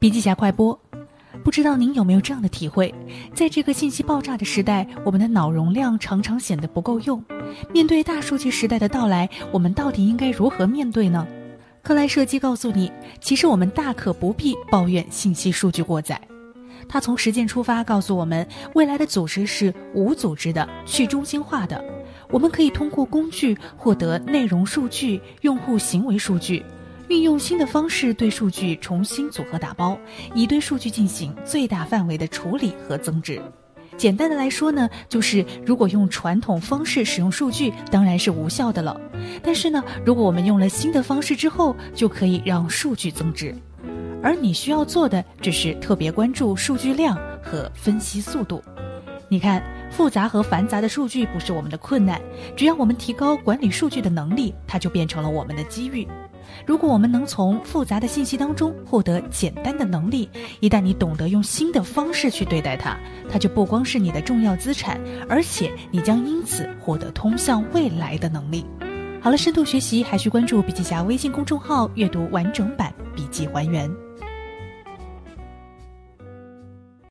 [0.00, 0.80] 笔记侠快播，
[1.44, 2.94] 不知道您有没有这样的体会？
[3.34, 7.22] 在这个信息爆炸的时代，我们的脑容量常常显得不够用。
[7.70, 11.28] 面对大数据时代的到来，我们到底应该如何面对呢？
[11.82, 12.90] 克莱设计告诉你，
[13.20, 16.18] 其实我们大可不必抱怨信息数据过载。
[16.88, 21.84] 他从实践出发，告诉我们未来的组织是无组织的、去中心化的。
[22.30, 26.64] 我们可以通过工具获得内容数据、用户行为数据，
[27.10, 29.98] 运用新的方式对数据重新组合打包，
[30.32, 33.42] 以对数据进行最大范围的处理和增值。
[33.96, 38.98] 简单的来说呢，就是如果用传统方式使用数据，当然是无效的了。
[39.42, 43.52] 但是呢，如果我们用了新的方式之后，就可以让数据增值。
[44.22, 48.62] 而你需要做的只是特别关注数据量和分析速度。
[49.28, 52.20] 你看，复杂和繁杂的数据不是我们的困难，
[52.56, 56.06] 只要我们提高管理数据的能力，它就变成了我们的机遇。
[56.66, 60.28] 如果我们能从复杂的信息当中获得简单的能力，
[60.60, 62.96] 一旦你懂得用新的方式去对待它，
[63.30, 68.64] 它就不光是你的重要资产，而且你将因此获得通向未来的能力。
[69.20, 74.09] 好了，深度学习还需关注笔记侠微信公众号，阅读完整版笔记还原。